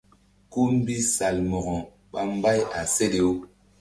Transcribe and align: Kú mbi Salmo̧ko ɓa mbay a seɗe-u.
Kú 0.51 0.59
mbi 0.77 0.95
Salmo̧ko 1.13 1.75
ɓa 2.11 2.21
mbay 2.35 2.59
a 2.79 2.81
seɗe-u. 2.95 3.31